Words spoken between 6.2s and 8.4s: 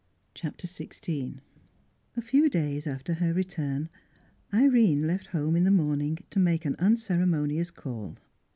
to make an unceremonious call.